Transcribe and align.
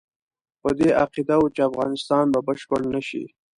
په 0.61 0.69
دې 0.79 0.89
عقیده 1.01 1.35
وو 1.39 1.53
چې 1.55 1.61
افغانستان 1.69 2.25
به 2.33 2.39
بشپړ 2.47 2.79
نه 2.93 3.01
شي. 3.07 3.23